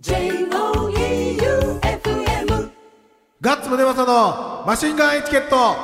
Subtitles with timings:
[0.00, 0.30] J-O-E-U-F-M
[3.40, 5.74] ガッツムネマソのマシンガンエチケット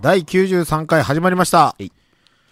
[0.00, 1.76] 第93回始まりました。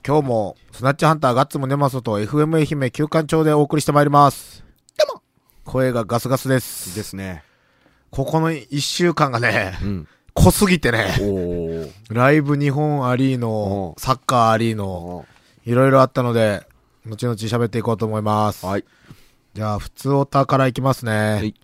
[0.06, 4.64] 今日もスナッチハンターガッツムネマソと FM 愛媛旧館長でお送りしてまいります。
[4.96, 5.22] どうも
[5.64, 6.94] 声がガスガスです。
[6.94, 7.42] ですね。
[8.12, 10.06] ここの1週間がね、うん。
[10.34, 11.90] 濃すぎてね、おー。
[12.10, 15.26] ライブ日本ありのお、サッカーありの、
[15.66, 16.64] いろいろあったので、
[17.06, 18.64] 後々喋っていこうと思います。
[18.64, 18.84] はい。
[19.52, 21.44] じゃあ、普通オタからいきますね。
[21.44, 21.54] い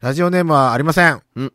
[0.00, 1.20] ラジオネームはありません。
[1.34, 1.52] うん。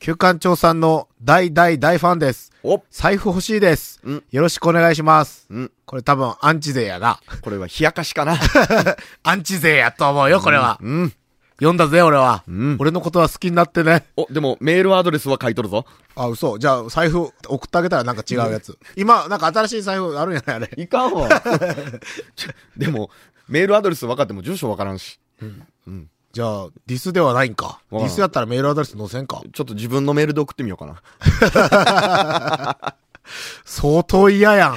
[0.00, 2.50] 旧館長さんの大大大ファンです。
[2.64, 4.00] お財布欲しいです。
[4.02, 5.46] うんよろしくお願いします。
[5.50, 5.72] うん。
[5.84, 7.20] これ多分アンチ勢やな。
[7.42, 8.36] これは冷やかしかな。
[9.22, 10.80] アンチ勢やと思うよ、これは。
[10.82, 11.12] うん。
[11.58, 12.42] 読んだぜ、俺は。
[12.48, 14.04] うん俺のことは好きになってね。
[14.16, 15.86] お、でもメールアドレスは書いとるぞ。
[16.16, 16.58] あ、嘘。
[16.58, 18.76] じゃあ、財布送ってあげたらなんか違うやつ。
[18.96, 20.70] 今、なんか新しい財布あるんやないあれ。
[20.76, 21.28] いかんわ。
[22.76, 23.10] でも、
[23.52, 25.20] メールアドレス分かっても住所分からんし。
[26.32, 27.82] じゃあ、ディスではないんか。
[27.90, 29.42] ディスやったらメールアドレス載せんか？
[29.52, 31.02] ちょっと自分のメールで送ってみようかな。
[33.66, 34.76] 相当嫌やん。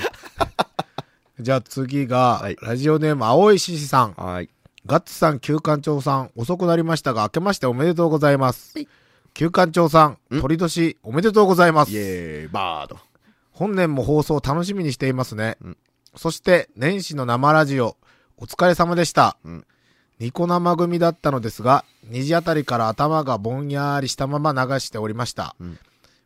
[1.40, 4.14] じゃあ次が、はいラジオネーム青い獅子さん。
[4.14, 4.50] はい。
[4.86, 8.76] ガッツさん、旧館長さん、遅くなりましたが、明けましておめでとうございます。
[9.34, 11.96] 旧館長さん、鳥年おめでとうございますイ。
[11.96, 12.98] エーイ、バード。
[13.52, 15.58] 本年も放送楽しみにしていますね。
[15.66, 15.78] ん
[16.16, 17.98] そして、年始の生ラジオ、
[18.38, 19.38] お疲れ様でした。
[19.46, 19.66] うん
[20.18, 25.58] ニコ生組だったのですが、2時あたりから頭がぼんやりしたまま流しておりました。
[25.62, 25.78] ん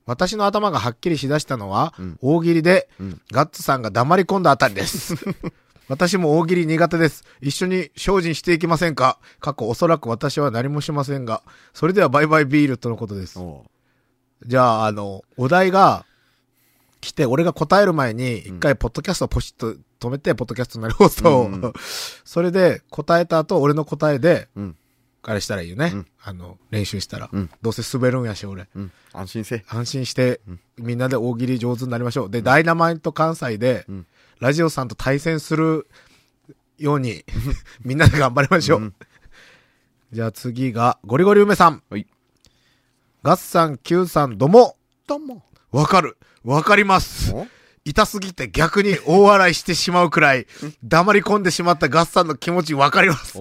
[0.05, 5.15] 私の頭がはっきりしだしたのは、ん大喜利で、んガッツさんが黙り込んだあたりです。
[5.89, 7.23] 私も大喜利苦手です。
[7.41, 9.17] 一緒に精進していきませんか？
[9.39, 11.41] 過去おそらく私は何もしませんが、
[11.73, 13.39] それではバイバイビールとのことです。
[13.39, 13.65] お
[14.45, 16.05] じゃあ、あの、お題が
[17.02, 21.73] 来て、俺が答える前に、一回、ポッドキャストをポシッと止めて、ポッドキャストになる放送を、うん
[22.25, 24.75] それで、答えた後、俺の答えで、うん。
[25.22, 25.92] あれしたらいいよね。
[25.94, 27.30] うんあの、練習したら。
[27.31, 28.67] うんどうせ滑るんやし、俺。
[28.75, 28.92] うん。
[29.14, 29.66] 安心せ。
[29.67, 30.42] 安心して、
[30.77, 32.30] みんなで大喜利上手になりましょう。
[32.30, 34.05] で、ダイナマイト関西で、ん
[34.39, 35.88] ラジオさんと対戦する
[36.77, 37.26] ように、
[37.83, 38.80] みんなで頑張りましょう。
[38.82, 38.93] うん
[40.11, 41.83] じゃあ次が、ゴリゴリ梅さん。
[41.88, 42.08] はい。
[43.21, 44.76] ガッサン、キューさん、どうも。
[45.05, 45.43] どうも。
[45.71, 46.17] わかる。
[46.43, 47.33] わかります。
[47.33, 47.47] お？
[47.85, 50.47] 痛すぎて逆に大笑いしてしまうくらい、
[50.83, 53.39] 黙り込んでしまったガッサンの気持ちわかります。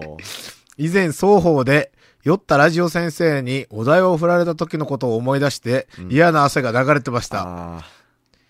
[0.76, 7.44] 以前双方で、酔ったラジオ先生にお題を振られた時のことを思い出して、嫌な汗が流れてました。
[7.78, 7.84] あ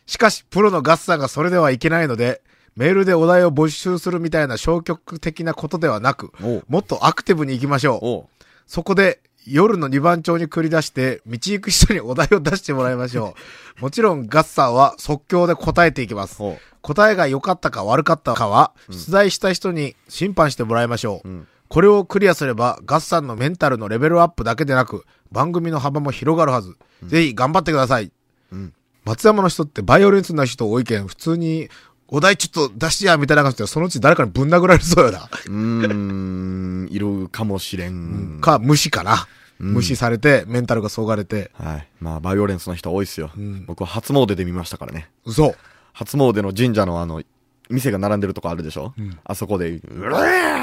[0.07, 2.43] しかし、プロのガッサンがそれではいけないので、
[2.75, 6.33] メールでお題を募集するみたいな消極的なことではなく
[6.69, 8.45] もっとアクティブに行きましょう。
[8.67, 13.35] そこで、夜の二番町に繰り出して、道行く人にお題を出してもらいましょ
[13.79, 13.81] う。
[13.83, 16.39] もちろん、ガッサンは即興で答えていきます。
[16.83, 21.29] 答えが良かったか悪かったかは、出題した人に審判してもらいましょう。
[21.29, 26.77] んこれをクリアすれば、ガッサンのメンタルのレベルアップだけでなく、番組の幅も広がるはず。
[27.07, 28.11] ぜひ頑張ってください。
[28.53, 28.73] ん
[29.05, 31.69] 松山の人ってバイオレンスな人多いけん、普通に、
[32.13, 35.29] お題ちょっと出してや、みたいな感じで、そのうち誰かにぶん殴られそうよな。
[35.47, 38.41] うーん、いるかもしれん。
[38.41, 39.29] か、無視かな。
[39.59, 41.51] 無視されて、メンタルがそがれて。
[41.55, 41.89] はい。
[42.01, 43.31] まあ、バイオレンスの人多いっすよ。
[43.67, 45.09] 僕は初詣で見ましたからね。
[45.25, 45.55] 嘘。
[45.93, 47.23] 初詣の神社のあの、
[47.69, 50.21] 店が並んでるとこあるでしょ、あそこで、うわ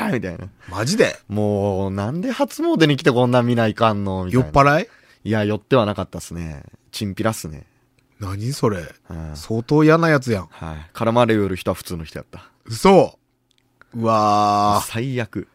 [0.09, 0.49] ーみたいな。
[0.69, 1.17] マジで？
[1.29, 4.25] もう、なんで初詣に来てこんなん見ないかんの？
[4.25, 4.45] みたいな。
[4.45, 4.87] 酔っ払い？
[5.23, 6.63] いや、酔ってはなかったっすね。
[6.91, 7.65] チンピラっすね。
[8.19, 10.47] 何それうん相当嫌なやつやん。
[10.49, 10.89] はい。
[10.93, 12.49] 絡まれる人は普通の人やった。
[12.65, 13.17] 嘘。
[13.93, 14.87] うわー。
[14.87, 15.47] 最悪。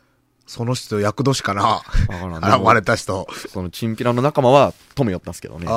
[0.47, 2.63] その人、役年かなわからん。
[2.63, 3.27] 現れた人。
[3.49, 5.67] そのチンピラの仲間は止めよったんすけどね。
[5.69, 5.73] あ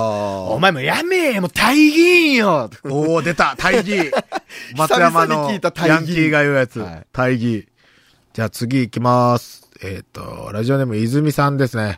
[0.50, 4.12] お前もやめえもう大銀よおー、出た大義
[4.76, 7.08] 松山のヤンキーが言うやつはい。
[7.14, 7.68] 大義。
[8.34, 9.70] じゃあ次行きます。
[9.82, 11.98] えっ、と、ラジオネーム泉さんですね。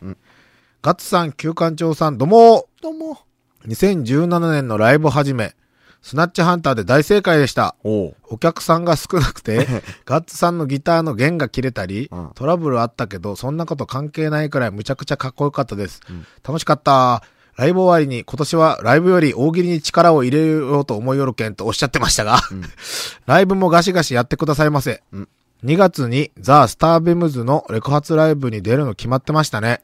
[0.80, 3.27] ガッツさん、旧館長さん、どうもどうも。
[3.66, 5.54] 2017年のライブ始め、
[6.00, 7.74] スナッチハンターで大正解でした。
[7.82, 9.66] お客さんが少なくて、
[10.06, 16.00] ガッツさんのギターの弦が切れたり、うんトラブルあったけど、そんなこと関係ないくらいむちゃくちゃかっこよかったです。
[16.46, 17.22] 楽しかった。
[17.56, 22.38] ライブ終わりに今年はライブより大喜利に力を入れようと思いよるけんとおっしゃってましたが、
[23.26, 25.02] ライブもガシガシやってくださいませ。
[25.14, 25.28] ん
[25.64, 29.80] 2月にザ・スターベムズのレコ発ライブに出るの決まってましたね。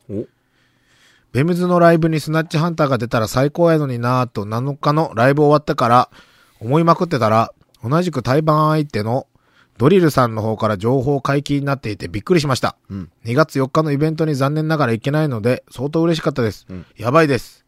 [1.35, 6.09] おベムズのライブにスナッチハンターが出たら最高やのになぁと7日のライブ終わってから
[6.61, 7.53] 思いまくってたら、
[7.83, 9.27] 同じく対バン相手の
[9.77, 12.77] ドリルさんの方から情報解禁になっていてびっくりしました。
[12.89, 13.11] うん。
[13.25, 16.67] 2月4日のイベントに残念ながら行けないので、相当嬉しかったです。
[16.73, 17.65] んやばいです。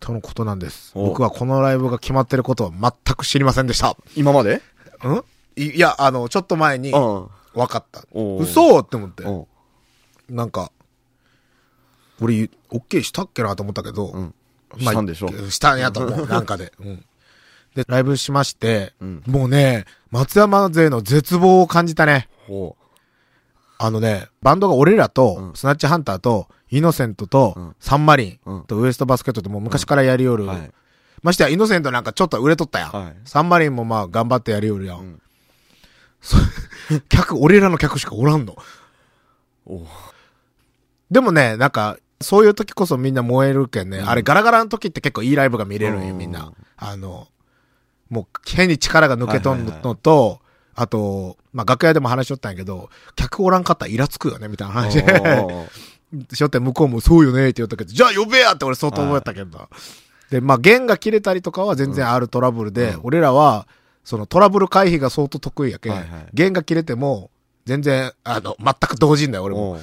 [0.00, 0.90] とのことなんです。
[0.96, 3.96] お僕はこのライブが決まってることは全く知りませんでした。
[4.16, 4.56] 今まで？
[4.56, 4.60] ん？
[5.54, 7.28] いいや、あの、ちょっと前にうん。
[7.54, 8.02] 分かった。
[8.12, 9.22] 嘘って思って。
[10.28, 10.72] なんか、
[12.20, 14.34] 俺、オッケーしたっけなと思ったけど、うん。
[14.78, 15.28] したんでしょ？
[15.50, 16.72] したんやと思う、なんかで。
[16.80, 17.04] うん。
[17.74, 22.28] で、ライブしまして、うんもうね、松山勢の絶望を感じたね。
[22.46, 22.76] ほ
[23.78, 30.46] あのね、バンドが俺らと、うんスナッチハンターと、イノセントと、うんサンマリンうんとウエストバスケットってもう昔からやりよる。
[30.46, 30.70] はい。
[31.22, 32.90] ましてや、イノセントなんかちょっと売れとったやん。
[32.90, 34.98] はいサンマリンもまあ頑張ってやりよるやん。
[35.00, 35.20] うん
[37.08, 38.56] 客、俺らの客しかおらんの。
[41.10, 43.98] でもね、なんか、そういう時こそみんな燃えるけんね。
[43.98, 46.52] うんあれガラガラの時って結構いいライブが見れるんよ、うんみんな。
[46.76, 47.28] あの、
[48.10, 50.40] もう変に力が抜けとんのと、
[50.74, 55.68] あと、まあ楽屋でも話しとったんやけど、客おらんかったらイラつくよね、みたいな話で。
[56.32, 59.68] しょって向こうもそうよねって言ったけど、じゃあ呼べやって俺相当思ったけど。
[60.30, 63.66] で、まあ弦が切れたりとかは全然あるトラブルで、うん俺らは、
[64.04, 67.30] そのトラブル回避が相当得意やけん、はいはい弦が切れても、
[67.64, 69.78] 全然、あの、全く同時んだよ、俺も。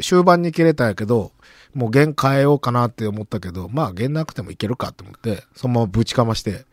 [0.00, 1.32] 終盤に切れたんやけど、
[1.74, 6.64] もう弦変えようかなって思ったけど、まあ弦なくてもいけるかって思って、そのままぶちかまして、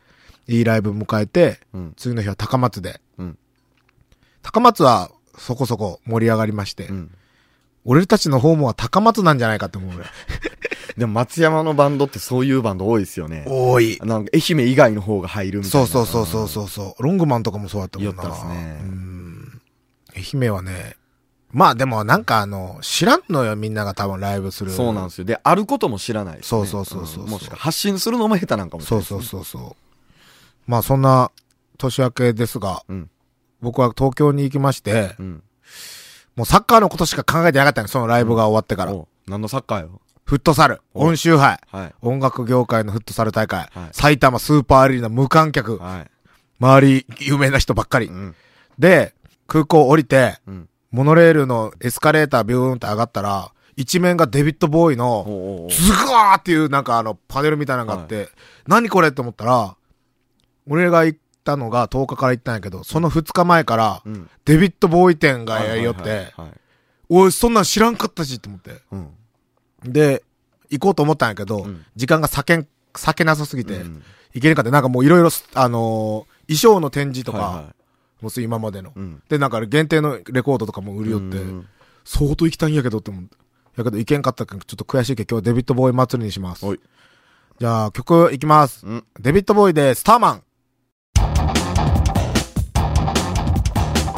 [0.48, 1.94] いいライブ迎えて、うん。
[1.96, 3.00] 次の日は高松で。
[3.18, 3.38] うん
[4.42, 7.12] 高松はそこそこ盛り上がりまして、うん。
[7.86, 10.06] 俺たちのホームは高松なんじゃないかって思う俺。
[10.98, 13.46] でも松山のバンドってそういうバンド多いですよね。
[13.48, 14.00] 多い。
[14.04, 15.88] なんか愛媛以外の方が入るみたいそうな。
[15.88, 17.04] そうそうそうそうそう。
[17.04, 18.22] ロングマンとかもそうだったもんな。
[18.22, 19.62] 言ったっすねうん。
[20.16, 20.98] 愛媛はね、
[21.52, 24.72] まあでもなんかあの、知らんのよみんなが多分ライブする。
[24.72, 25.26] そうなんですよ。
[25.26, 26.42] で、あることも知らないね。
[26.44, 29.76] そうそうそうそうそうんもしくは発信するのも下手なんかもしれそうないですね、そうそうそう。
[30.68, 31.32] まあそんな
[31.78, 33.10] 年明けですが、うん
[33.62, 35.44] 僕は東京に行きまして、うん。
[36.38, 38.94] もうサッカーのことしか考えてなかったのそのライブが終わってから。
[39.28, 40.00] 何のサッカーよ？
[40.24, 41.94] フットサル、お温州杯、はい。
[42.02, 46.12] 音楽業界のフットサル大会、はい埼玉スーパーアリーナ無観客、はい。
[46.62, 48.06] 周り有名な人ばっかり。
[48.06, 48.36] うん。
[48.78, 49.14] で、
[49.46, 50.70] 空港降りて、うん。
[50.92, 58.30] モノレールのエスカレータービューンって上がったら、一面がデビッド・ボーイの、ズガーっていうなんかあのパネルみたいなのがあって、
[58.68, 59.76] 何これって思ったら、
[60.68, 64.30] 俺が行ったのが10日から行ったんやけど、その2日前から、うん。
[64.46, 66.52] デビッド・ボーイ店がやりよって、はいはいはいはい。
[67.10, 68.82] おい、そんなん知らんかったしって思って。
[68.92, 69.10] うん。
[69.84, 70.24] で、
[70.70, 74.70] 行こうと思ったんやけど、うん時間が避けん、避けなさすぎて、うん行けなかった。
[74.72, 77.74] なんかもういろいろ、あのー衣装の展示とか、はいは
[78.22, 78.90] もう今までの。
[78.90, 79.24] いうん。
[79.30, 81.68] で、なんか限定のレコードとかも売りよって、うん
[82.06, 83.38] 相当行きたいんやけどって思って。
[83.78, 86.66] やけど行けんかったからちょっと悔しいけど今日はデビッド・ボーイ祭りにします。
[87.60, 88.86] じゃあ曲いきます。
[88.86, 89.06] うん。
[89.20, 90.44] デビッド・ボーイでスターマン。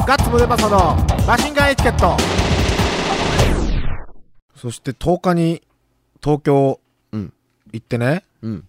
[0.06, 0.96] ガッツムデパソの
[1.26, 2.16] マシンガンエチケット。
[4.56, 5.62] そして10日に
[6.22, 6.80] 東京
[7.12, 7.32] うん。
[7.72, 8.66] 行ってね、うん。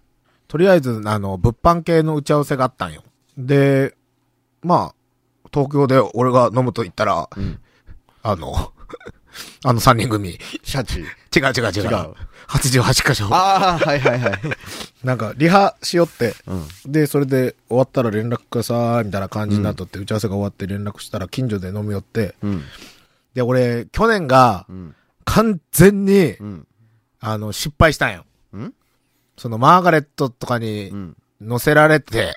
[0.47, 3.03] とりあえずあの物販系の打ち合わせがあったんよ。
[3.37, 3.95] で、
[4.61, 4.95] まあ、
[5.53, 7.59] 東京で俺が飲むと言ったら、うん。
[8.23, 8.71] あの、
[9.65, 10.29] あの3人組。
[10.31, 10.99] 違うシャチ。
[10.99, 11.83] 違う違う。
[11.83, 12.15] 違う
[12.47, 13.27] 88箇所。
[13.33, 14.39] ああ、はいはいはい。
[15.03, 16.91] なんかリハしよって、うん。
[16.91, 22.63] で、それで終わったら連絡ください、みたいな感じになっとって、打ち合わせが終わって連絡したら近所で飲み寄って、うん。
[23.33, 24.95] で、俺、去年がうん。
[25.25, 26.67] 完全に、うん。
[27.19, 28.25] あの、失敗したんよ。
[28.53, 28.73] うん？
[29.37, 31.15] そのマーガレットとかうにん。
[31.43, 32.35] 乗せられて。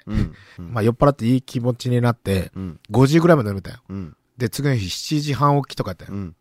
[0.58, 2.80] まあ酔っ払っていい気持ちになって、うん。
[2.90, 3.78] 5時ぐらいまで飲めたよ。
[3.88, 4.16] うん。
[4.38, 6.12] で、次の日7時半起きとかやったよ。
[6.12, 6.36] うん。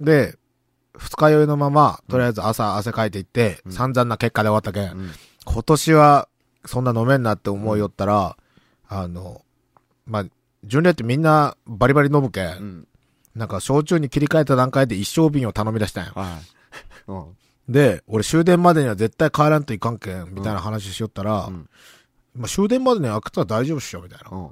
[0.00, 0.36] で、
[0.96, 5.10] 二日酔いのまま、とりあえず朝汗かいていって、うん散々な結果で終わったけん、うん。
[5.44, 6.28] 今年は
[6.64, 8.36] そんな飲めんなって思いよったら、
[8.88, 9.42] あの、
[10.06, 10.24] まあ、
[10.64, 12.88] 純烈ってみんなバリバリ飲むけん、うん。
[13.34, 16.12] なんか焼酎に切り替えた段階で一升瓶を頼み出したんよ。
[16.14, 16.38] は
[17.08, 17.10] い。
[17.10, 17.36] うん。
[17.68, 21.68] で、俺終電までには絶対帰らんといかんけん、みたいな話しよったら、うん
[22.34, 24.36] まあ終電までには開くとは大丈夫っしょ、みたいな。
[24.36, 24.50] うん。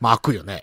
[0.00, 0.62] まあ開くよね。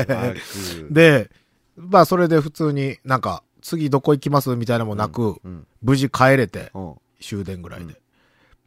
[0.90, 1.30] で、
[1.76, 5.66] まあそれで普通になんか、次どこ行きますみたいなのもなく、うん。
[5.82, 6.94] 無事帰れて、うん。
[7.20, 8.00] 終電ぐらいで。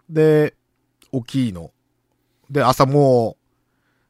[0.09, 0.55] で、
[1.11, 1.71] 大きいの。
[2.49, 3.37] で、朝も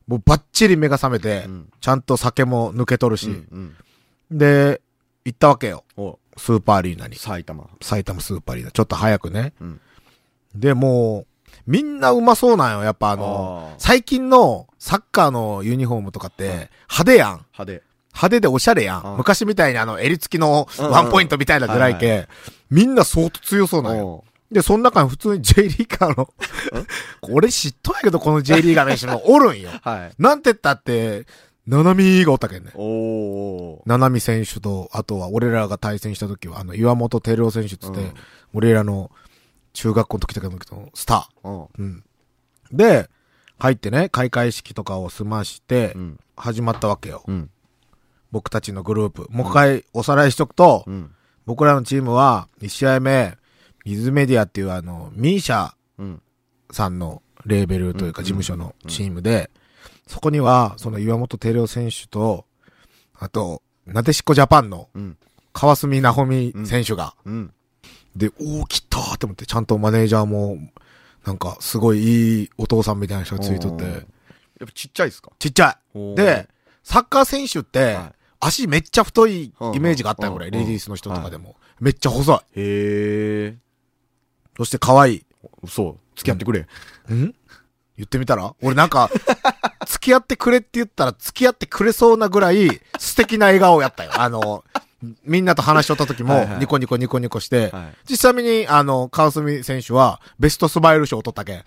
[0.08, 3.76] う、もうバッチリ目が覚めて、うんちゃんと酒も抜けとるし、うん。
[4.30, 4.82] で、
[5.24, 5.86] 行ったわけよ。
[6.38, 7.16] おスーパーアリーナに。
[7.16, 7.68] 埼玉。
[7.82, 8.72] 埼玉スーパーアリーナ。
[8.72, 9.54] ちょっと早くね。
[9.60, 9.82] うん。
[10.56, 11.28] で、もう、
[11.66, 12.84] みんなうまそうなんよ。
[12.84, 17.46] やっぱあの、あー最近のサッカーのユニフォームとかって、派手やん。
[17.58, 17.84] 派手。
[18.14, 19.04] 派手でおしゃれやん。
[19.04, 22.28] うん昔みたいにあの、襟付きのワンポイントみたいなぐらいけ、はい
[22.70, 24.08] みんな相当強そうなんよ。
[24.08, 26.30] おで、その中に普通に J リーガーの、
[27.32, 29.72] 俺知っとんやけど、この J リーガーの人もおるんよ。
[29.84, 30.22] はい。
[30.22, 31.26] なんて言ったって、
[31.68, 32.72] ナナミがおったけんね。
[32.76, 33.82] おー。
[33.86, 38.14] ナナミ選手と、あとは俺らが対戦した時は、あの、岩本照夫選手っつって、うん
[38.54, 39.12] 俺らの
[39.74, 40.58] 中学校の時だけど、
[40.94, 41.62] スタうん。
[41.64, 41.68] ー。
[41.78, 42.04] うん。
[42.72, 43.10] で、
[43.60, 46.20] 入ってね、開会式とかを済まして、うん。
[46.38, 47.24] 始まったわけよ。
[47.28, 47.50] うん。
[48.32, 49.28] 僕たちのグループ。
[49.30, 51.12] もう一回おさらいしとくと、うん。
[51.46, 53.38] 僕らのチームは、1試合目、
[53.86, 56.22] 水メディアっていうあの、ミーシャうん。
[56.72, 59.50] さんのレーベルというかうん事務所のチームで、
[60.08, 62.46] そこには、その岩本照夫選手と、
[63.20, 65.18] あと、なでしこジャパンのうん。
[65.54, 67.54] 川澄直美選手が、うん。
[68.16, 70.58] で、おー、来たーって思って、ちゃんとマネージャーも、
[71.26, 74.04] なんか、すごいいいお父さんみたいな人がついとって、おーやっ
[74.60, 75.32] ぱちっちゃいっすか？
[75.38, 76.16] ちっちゃおーい。
[76.16, 76.48] で、
[76.84, 80.48] サッカー選手ってはい、足めっちゃ太いイメージがあったよ、これ。
[80.48, 81.56] うんレディースの人とかでも。
[81.80, 82.36] めっちゃ細い。
[82.36, 83.58] へえ。
[84.58, 85.26] そして可愛い。
[85.64, 85.98] 嘘。
[86.16, 86.62] 付き合ってくれ。
[86.62, 86.66] ん？
[87.08, 87.34] 言
[88.04, 88.56] ってみたら？
[88.64, 89.12] 俺なんか、
[89.88, 94.12] 付き合ってくれって言ったら付き合ってくれそうなぐらい素敵な笑顔やったよ。
[94.14, 94.66] あの、
[95.24, 101.64] みんなと話しとった時もはいはいニコニコニコニコして、はい実際にあの、川澄選手はベストスマイル賞を取ったけん。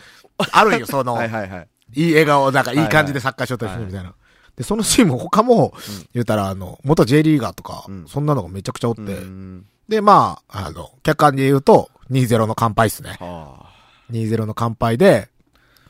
[0.52, 1.68] あるんよ、 その、はいはいはい。
[1.94, 4.14] いい笑顔、なんかいい感じでサッカーしようとしてるみたいな。
[4.56, 5.72] で、そのチーム他も、
[6.12, 9.66] 言うたらあの、元 J リーガーとか、うんそんなのがめちゃくちゃおって、うん。
[9.88, 13.16] で、まあ、あの、客観で言うと、2-0の乾杯っすね。
[13.18, 13.70] はあ。
[14.12, 15.28] 2-0の乾杯で、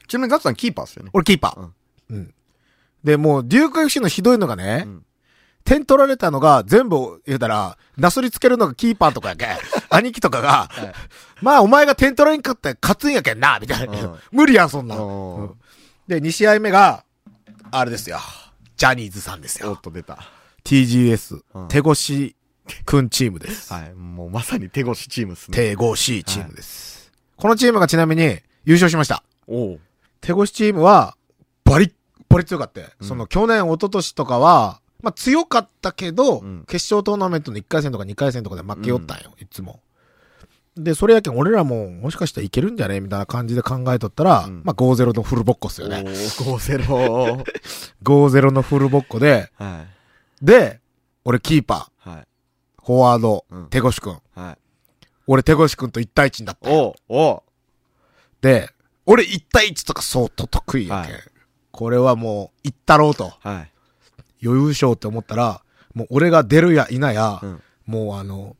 [0.08, 1.10] ちなみにガッツさんキーパーっすよね。
[1.12, 1.68] 俺キーパー。
[2.10, 2.34] うん。
[3.04, 5.04] で、もう、デューク FC のひどいのがね、うん
[5.64, 9.48] 点取られたのが全部言うたら、なすりつけるのがキーパーとかやけん。
[9.90, 10.70] 兄貴とかが、
[11.42, 14.00] まあお前が点取られんかったら勝つんやけんな、みたいな。
[14.00, 14.96] うん無理やん、そんな
[16.08, 17.04] で、2試合目が、
[17.70, 18.18] あれですよ。
[18.76, 19.80] ジャニーズさんですよおっ。
[19.80, 20.18] と出た。
[20.64, 22.34] TGS、うん手越
[22.84, 23.72] くんチームです。
[23.72, 23.94] はい。
[23.94, 25.56] もうまさに手越しチームっすね。
[25.56, 27.12] 手越しチームです。
[27.36, 29.22] このチームがちなみに優勝しました。
[29.46, 29.80] おう。
[30.20, 31.16] 手越チームは、
[31.64, 31.92] バリッ
[32.30, 32.80] バリ強かった。
[32.80, 39.80] うんその去年、一昨年とかは、まあ強かったけど、うん決勝トーナメントの1回戦とか2回戦とかで負けよったんよ、いつも。
[40.76, 43.00] で、それやけん俺らももしかしたらいけるんじゃね？
[43.00, 45.96] みたいな感じで考えとったら、うんまあ5-0のフルボッコっすよね。
[45.98, 47.44] おー、5-0。
[48.04, 49.84] 5-0のフルボッコで、は
[50.42, 50.44] い。
[50.44, 50.80] で、
[51.24, 52.26] 俺キーパー、はい。
[52.84, 54.18] フォワード、うん手越くん。
[54.34, 54.58] はい。
[55.26, 56.70] 俺手越くんと1対1になった。
[56.70, 57.42] おう、おう。
[58.40, 58.70] で、
[59.06, 61.12] 俺1対1とか相当得意やけん。
[61.14, 61.22] はい
[61.70, 63.32] これはもう、いったろうと。
[63.40, 63.70] はい。
[64.44, 65.62] 余裕賞って思ったら、
[65.94, 68.54] もう俺が出るや否や、うんもうあの、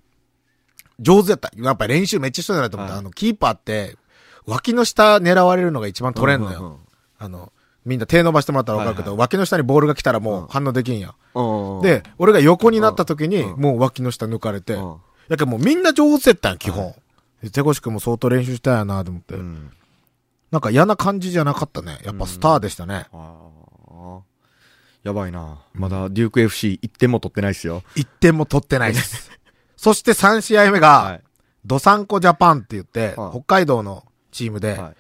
[0.99, 1.51] 上手やった。
[1.57, 2.95] やっぱり練習めっちゃしてたなと思った。
[2.95, 3.97] はいあの、キーパーって、
[4.45, 6.59] 脇の下狙われるのが一番取れんのよ。
[6.59, 6.79] うんうんうん
[7.23, 7.53] あの、
[7.85, 11.15] みんな手伸ばしてもらったら分かるけど、はい脇の下にボールが来たらもう反応できんや。
[11.35, 11.83] うん。
[11.83, 14.97] で、俺が横になった時に、うんもう脇の下抜かれて、うん
[15.29, 16.95] やけんもうみんな上手やったんや、基本。
[17.43, 19.71] で手越くんも相当練習したんやなと思って、うん。
[20.51, 21.99] なんか嫌な感じじゃなかったね。
[22.05, 23.07] やっぱスターでしたね。
[25.03, 25.63] やばいな。
[25.73, 27.83] まだデューク FC1 点も取ってないっすよ。
[27.97, 29.31] 1点も取ってないです。
[29.77, 31.23] そして3試合目が、はい。
[31.65, 34.97] ドサンコジャパンって言って、はい北海道のチームで、はい。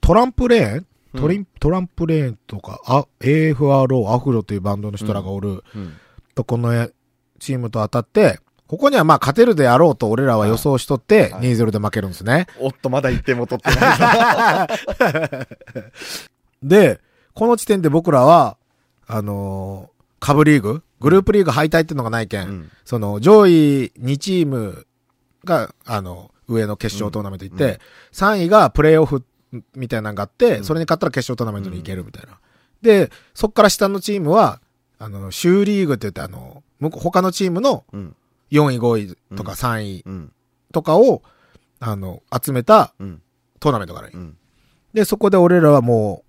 [0.00, 0.86] トランプレーン？
[1.14, 5.96] うんトリン、トランプレーンとか、あ、AFRO、アフロというバンドの人らがおる、うん。
[6.34, 6.90] とこの
[7.38, 12.46] チームと当たって、ここにはまあ勝てるであろうと俺らは予想しとって、はい2-0で負けるんですね。
[12.60, 15.46] おっと、まだ1点も取ってない。
[16.62, 17.00] で、
[17.34, 18.56] この時点で僕らは、
[19.06, 24.86] あのーカブリーググループリーグ敗退っていうのがないけん、うんその上位2チーム
[25.44, 27.80] が、あの、上の決勝トーナメント行って、
[28.12, 29.24] 3位がプレイオフ
[29.76, 32.38] みたいなのがあって、それに勝ったら決勝トーナメントに行けるみたいな。
[32.82, 34.60] で、そっから下のチームは、
[34.98, 38.16] あの、州リーグって言って、あの、他のチームのうん。
[38.50, 40.32] 4位、5位とか3位うん。
[40.72, 41.22] とかを、
[41.80, 43.22] あの、集めたうん。
[43.60, 44.36] トーナメントがあるうん。
[44.94, 46.24] で、そこで俺らはも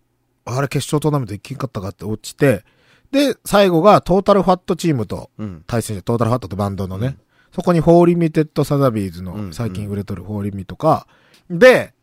[0.46, 2.64] う、あれ決勝トーナメント行けんかったかって落ちて、
[3.12, 5.64] で、最後がトータルファットチームとうん。
[5.68, 7.18] 対戦して、トータルファットとバンドのね、
[7.54, 11.08] そこにフォーリミテッドサザビーズうんの最近売れとるフォーリミとか、
[11.50, 11.94] で、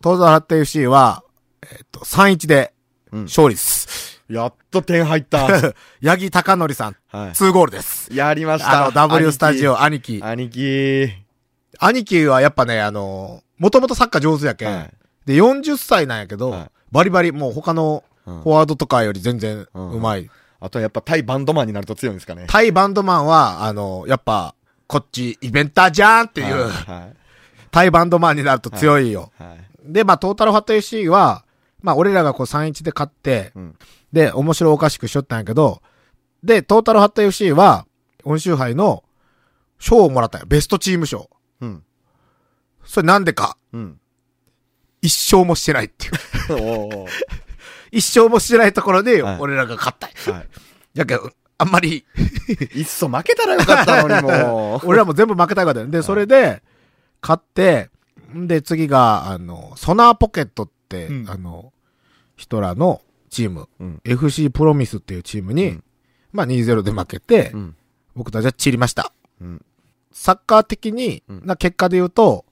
[0.00, 1.24] トータルファット FC は、
[1.62, 2.72] えっと、3-1で
[3.12, 4.17] うん勝利です。
[4.28, 5.46] やっと点入った。
[6.02, 8.12] 八木隆則さん、は2ゴールです。
[8.12, 8.16] い。
[8.16, 8.84] やりました。
[8.84, 10.20] あの、W スタジオ、兄貴。
[10.22, 11.10] 兄貴。
[11.78, 14.74] 兄貴はやっぱね、あの、もともとサッカー上手やけん。
[14.74, 14.90] はい
[15.28, 20.30] で、40歳なんやけど、はいバリバリ、もう他のうんフォワードとかより全然うんうまい。
[20.58, 22.46] あとやっぱ対バンドマンになると強いんですかね。
[22.48, 24.54] タイバンドマンは、あの、やっぱ、
[24.86, 27.16] こっち、イベンターじゃんっていう、はい。
[27.70, 29.30] タイバンドマンになると強いよ。
[29.38, 29.54] は
[29.88, 29.92] い。
[29.92, 31.44] で、まあ、トータルファット FC は、
[31.82, 33.76] まあ、俺らがこう3-1で勝って、うん。
[34.12, 35.82] で、面白おかしくしよったんやけど、
[36.42, 37.86] で、トータルファット FC は、
[38.24, 39.04] 温州杯の
[39.78, 40.46] 賞をもらったんよ。
[40.48, 41.30] ベストチーム賞。
[41.60, 41.82] うん。
[42.84, 44.00] それなんでか、うん。
[45.02, 46.12] 一勝もしてないっていう。
[46.54, 47.08] おー
[47.90, 50.08] 一勝もしてないところで、はい俺らが勝った。
[50.32, 50.48] はい。
[50.94, 52.04] やけど、あんまり、
[52.74, 54.80] いっそ負けたらよかったのにもう。
[54.88, 56.62] 俺らも全部負けたいからで、それで、
[57.22, 57.90] 勝って、
[58.34, 61.72] んで、次が、あの、ソナーポケットって、うんあの、
[62.36, 64.00] 人らのチーム、うん。
[64.04, 65.84] FC プロミスっていうチームに、うん
[66.30, 67.76] まあ2-0で負けて、うん。
[68.14, 69.12] 僕たちは散りました。
[69.40, 69.64] うん。
[70.12, 72.44] サッカー的に、うんな結果で言うと、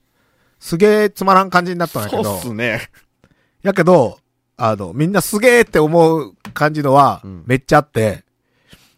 [0.59, 2.89] すげえつまらん感じになったんだけどそうっ、すね。
[3.61, 4.19] やけど、
[4.57, 8.23] あの、みんなすげえって思う感じのはうん、めっちゃあって、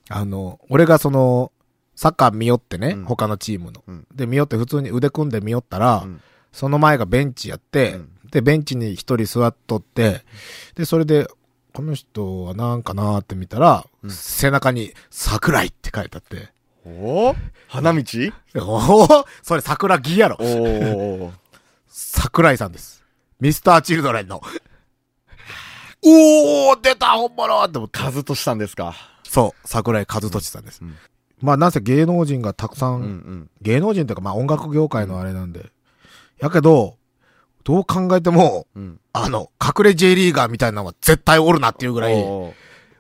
[0.08, 1.52] あの、俺がその、
[1.96, 3.84] サッカー見よってね、うん他のチームの。
[3.86, 10.24] うんで、見よって普通に腕組んで見よったら、うんその前がベンチやって、うんで、ベンチに一人座っとって、
[10.76, 11.28] で、それで、
[11.74, 16.50] この人はなんかなーって見たら、うん背中に桜井って書いてあって、
[16.86, 17.36] おー？
[17.68, 18.04] 花道？
[18.56, 21.32] おおそれ桜木やろおー。
[21.88, 23.04] 桜井さんです。
[23.40, 24.42] ミスターチルドレンの。
[26.04, 28.00] おー出た本物って思って。
[28.00, 28.96] 数としたんですか？
[29.24, 30.80] そう、桜井和俊さんです。
[30.82, 30.96] うん
[31.42, 33.50] まあ、なんせ芸能人がたくさん、うんうん。
[33.62, 35.72] 芸能人というかまあ音楽業界のあれなんで。
[36.40, 36.98] やけど、
[37.64, 39.00] どう考えても、うん。
[39.14, 42.26] あの、隠れ J リーガーみたいなのは絶対おるなっていうぐらい、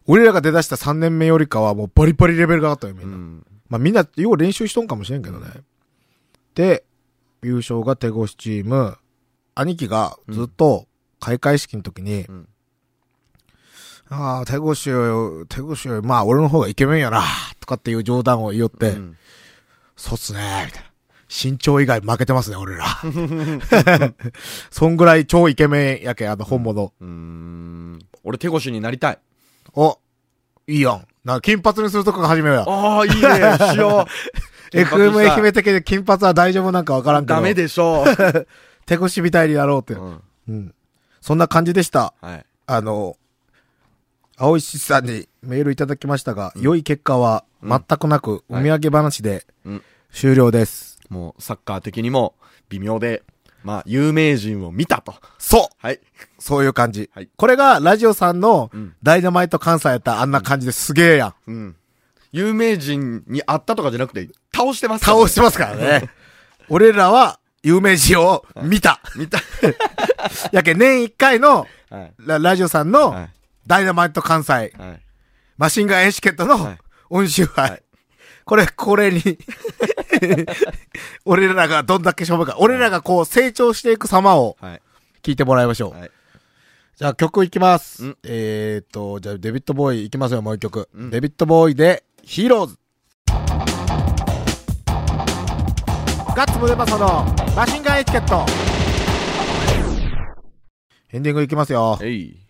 [0.05, 3.05] 俺らが出だした3年目よりかはもうバリバリレベルが上がったよ、みな。
[3.07, 3.45] うんん。
[3.69, 5.47] まあみんな、よう練習しとんかもしれんけどね。
[6.55, 6.83] で、
[7.41, 8.97] 優勝が手越しチーム、
[9.55, 10.87] 兄貴がずっと
[11.19, 12.47] 開会式の時に、うん
[14.11, 17.21] ああ、手越しよ、手越しよ、まあ俺の方がイケメンやな、
[17.59, 19.17] とかっていう冗談を言おって、うん
[19.95, 20.88] そうっすね、みたいな。
[21.29, 22.85] 身長以外負けてますね、俺ら。
[24.71, 26.91] そんぐらい超イケメンやけ、あの本物。
[26.99, 27.99] うーん。
[28.23, 29.19] 俺手越になりたい。
[29.73, 29.99] お、
[30.67, 31.07] いいやん。
[31.23, 32.63] な、金髪にするとこが始めようや。
[32.67, 33.73] ああ、いいね。
[33.73, 34.07] しよ
[34.73, 34.75] う。
[34.75, 37.35] FM 愛媛的で金髪は大丈夫なんかわからんけど。
[37.35, 38.05] ダメでしょ
[38.87, 39.93] 手越しみたいになろうって。
[39.93, 40.01] う。
[40.01, 40.21] うん。
[40.47, 40.75] うん。
[41.21, 42.13] そんな感じでした。
[42.21, 42.45] はい。
[42.65, 43.17] あの、
[44.35, 49.83] 青石さんにメールいただきましたが、良い結果は全くなく、お土産話でうん。
[50.11, 50.88] 終了です。
[51.09, 52.35] もう、サッカー的にも、
[52.69, 53.23] 微妙で、
[53.63, 55.15] まあ、有名人を見たと。
[55.37, 55.99] そうはい。
[56.37, 57.09] そういう感じ。
[57.13, 61.33] はいこれがラジオさんのうんダイナマイト関西やったらあんな感じですげえやん。
[61.47, 61.75] うん。
[62.31, 66.09] 有名人に会ったとかじゃなくて、倒してますからね倒してますからね。
[66.69, 69.01] 俺らは有名人を見た。
[69.15, 69.39] 見た。
[70.53, 72.13] やけ年一回のはい。
[72.19, 73.29] ララジオさんのはい。
[73.67, 74.73] ダイナマイト関西はい。
[75.57, 76.77] マシンガンエチケットのはい
[77.09, 77.83] 音集杯。
[78.49, 79.21] はいこれ、これに、
[81.23, 82.55] 俺らがどんだけしょうもか。
[82.57, 84.81] 俺らがこう成長していく様をはい。
[85.21, 85.99] 聞いてもらいましょう。
[85.99, 86.11] はい。
[86.95, 88.05] じゃあ曲いきます。
[88.05, 90.89] うんえーと、じゃあデビッドボーイいきますよ、もう一曲。
[90.95, 92.79] うんデビッドボーイで、ヒーローズ。
[96.35, 98.47] ガッツムデパソのマシンガンエチケット。
[101.11, 101.99] エンディングいきますよ。
[102.01, 102.48] えい。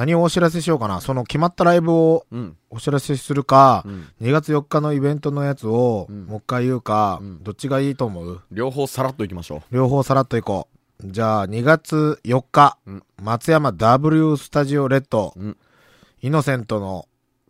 [0.00, 1.02] 何をお知らせしようかな。
[1.02, 2.56] その決まったライブをうん。
[2.70, 4.08] お知らせするか、うん。
[4.22, 8.40] 2月4日のイベントのやつを、うんもう一回言うか、うんどっちがいいと思う？
[8.50, 10.68] 両方さらっといきましょ両方さらっといこ
[11.02, 11.04] う。
[11.04, 15.34] じゃあ、2月4日、うん松山 W スタジオレッド。
[16.22, 17.06] イノセントの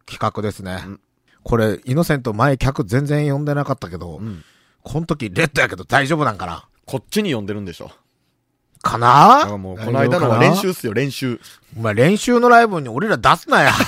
[0.06, 0.82] 企画ですね。
[0.84, 1.00] うん
[1.42, 4.42] これ、イノセント前客全然呼んでなかったけど、うん。
[4.82, 6.66] この時レッドやけど大丈夫なんかな？
[6.84, 7.92] こっちに呼んでるんでしょ。
[8.82, 9.38] かな？
[9.40, 10.54] だからもう、この間のは練。
[10.56, 11.40] 習っすよ、練習。
[11.76, 13.72] お前練習のライブに俺ら出すなや。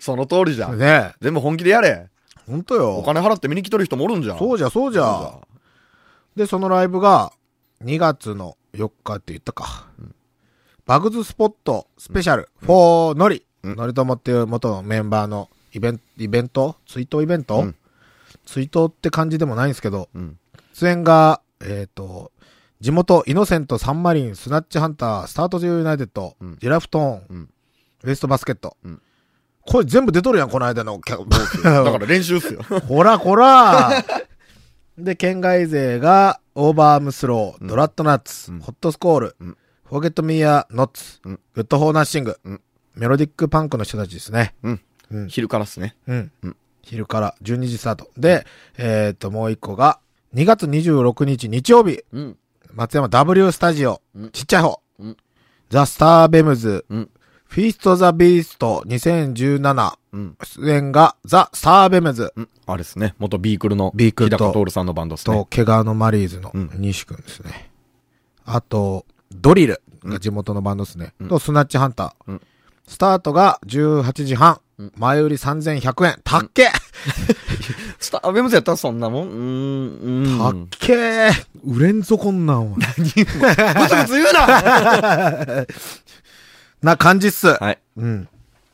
[0.00, 0.78] その通りじゃん。
[0.78, 1.14] ねえ。
[1.20, 2.08] 全部本気でやれ。
[2.46, 2.96] ほんとよ。
[2.96, 4.38] お金払って見に来とる人もおるんじゃん。
[4.38, 5.34] そうじゃ、そうじゃ。
[6.36, 7.32] で、そのライブが、
[7.84, 9.86] 2月の4日って言ったか。
[10.86, 13.46] バグズスポットスペシャル、フォーノリ。
[13.62, 16.76] うんノリともっていう元のメンバーのイベント、イベント？
[16.86, 17.76] 追悼イベント、うん
[18.44, 20.38] 追悼って感じでもないんですけど、うん。
[20.74, 22.32] 出演が、えっ、と、
[22.80, 27.50] 地元イノセントサンマリン、スナッチハンター、スタートジュユナイテッド、うんジラフトーン、うん
[28.02, 28.76] ウエストバスケット。
[28.84, 29.02] うん
[29.66, 31.24] これ全部出とるやん、この間の客。
[31.64, 32.60] だから練習っすよ。
[32.86, 34.04] こらこら
[34.98, 42.60] で、県外勢が、オーバーアームスロー、うんドラットナッツ、うんホットスコール、うんフォーゲットミーアノッツ、うんグッドフォーナッシング、うん
[42.94, 44.54] メロディックパンクの人たちですね。
[44.62, 44.80] うん。
[45.10, 45.28] うん。
[45.28, 45.96] 昼からっすね。
[46.06, 46.32] うん。
[46.42, 48.10] うん昼から12時スタート。
[48.18, 50.00] で、えっ、と、もう一個が、
[50.34, 52.36] 2月26日日曜日、うん。
[52.72, 55.16] 松山 W スタジオ、うんちっちゃい方、うん
[55.70, 57.10] ザ・スター・ベムズ、うん。
[57.46, 60.36] フィースト・ザ・ビースト2017、うん。
[60.42, 62.48] 出演がザ・スター・ベムズうん。
[62.66, 63.14] あれですね。
[63.18, 63.92] 元ビークルの。
[63.94, 67.70] ビークルと徹さんのバンドですとね。、毛皮のマリーズのうん西君ですね。
[68.44, 71.14] あと、ドリルが地元のバンドですね。
[71.20, 72.32] うんと、スナッチハンター。
[72.32, 72.40] うん
[72.86, 74.60] スタートが18時半。
[74.78, 76.20] うん前売り3100円。
[76.24, 76.68] たっけ、
[78.04, 79.28] スターベムズやったらそんなもん？
[79.28, 80.38] うーん。
[80.38, 80.68] たっうん。
[80.68, 81.30] け
[81.64, 82.76] 売れんぞ、こんなんは。
[82.76, 85.66] ブツブツ言うな
[86.82, 87.48] な感じっす。
[87.48, 87.78] はい。
[87.96, 88.28] うん。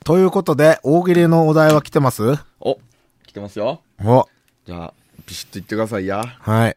[0.04, 2.22] ということで、大喜利のお題は来てます？
[2.60, 2.78] お、
[3.26, 3.82] 来てますよ。
[4.04, 4.26] お。
[4.66, 4.94] じゃあ、
[5.26, 6.24] ビシッと言ってくださいや。
[6.40, 6.76] はい。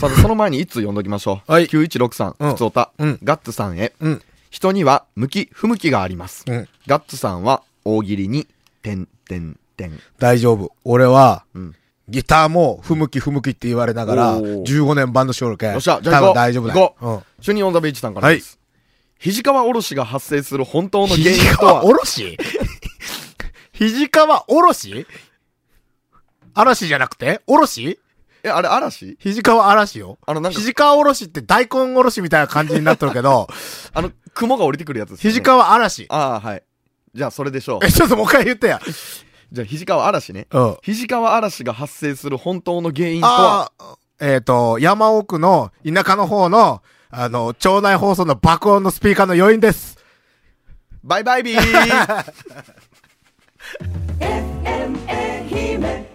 [0.00, 1.52] さて、その前に一通読んどきましょう？
[1.52, 3.92] はい9163、うんふつおた、うんガッツさんへ。
[4.00, 4.22] うん。
[4.50, 6.44] 人には向き、不向きがあります。
[6.48, 6.68] うん。
[6.88, 8.48] ガッツさんは大喜利に、
[8.82, 10.00] てんてんてん。
[10.18, 10.72] 大丈夫。
[10.84, 11.76] 俺は、うん。
[12.08, 15.72] ギターも不向き不向きって言われながら、おー15年バンドしおるけん。
[15.72, 16.96] よっしゃじゃあ行こう多分大丈夫だ行よ。
[17.00, 17.22] うん。
[17.40, 18.58] 主任オンザベイチさんからです。
[19.18, 21.72] 肘川おろしが発生する本当の原因肘とは？
[21.74, 22.36] 川おろし？
[23.72, 25.06] 肘川おろし？
[26.54, 27.40] 嵐じゃなくて？
[27.46, 27.98] おろし？
[28.42, 29.16] え、あれ嵐？
[29.20, 30.18] 肘川嵐よ。
[30.26, 33.46] あのなんか肘川おろしって大根おろしみたいな感じになってるけど、
[33.92, 35.32] あの、雲が降りてくるやつですよね。
[35.34, 36.06] 肘川嵐。
[36.08, 36.62] ああ、はい。
[37.14, 37.92] じゃあそれでしょうえ、。
[37.92, 38.80] ちょっともう一回言ってや。
[39.52, 40.46] じゃあ肘川嵐ね。
[40.50, 40.76] うん。
[40.82, 43.72] 肘川嵐が発生する本当の原因とは、
[44.20, 49.98] えっ、と、山奥の田舎の方の、あの、町内放送の爆音のスピーカーの余韻です。
[51.02, 51.58] バイバイビー
[54.20, 56.09] FM 愛媛